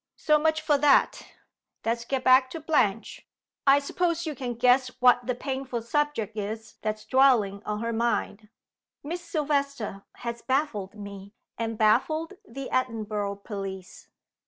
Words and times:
So 0.17 0.39
much 0.39 0.61
for 0.61 0.79
that! 0.79 1.27
Let's 1.85 2.05
get 2.05 2.23
back 2.23 2.49
to 2.49 2.59
Blanche. 2.59 3.27
I 3.67 3.77
suppose 3.77 4.25
you 4.25 4.33
can 4.33 4.55
guess 4.55 4.87
what 4.99 5.27
the 5.27 5.35
painful 5.35 5.83
subject 5.83 6.35
is 6.35 6.77
that's 6.81 7.05
dwelling 7.05 7.61
on 7.67 7.81
her 7.83 7.93
mind? 7.93 8.49
Miss 9.03 9.21
Silvester 9.23 10.01
has 10.13 10.41
baffled 10.41 10.95
me, 10.95 11.35
and 11.55 11.77
baffled 11.77 12.33
the 12.47 12.71
Edinburgh 12.71 13.41
police. 13.45 14.07